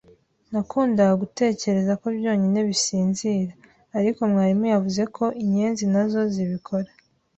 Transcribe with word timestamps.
Nakundaga 0.51 1.13
gutekereza 1.23 1.93
ko 2.01 2.07
byonyine 2.17 2.59
bisinzira, 2.69 3.53
ariko 3.97 4.19
mwarimu 4.31 4.65
yavuze 4.73 5.03
ko 5.15 5.25
inyenzi 5.43 5.83
nazo 5.93 6.21
zibikora. 6.33 6.89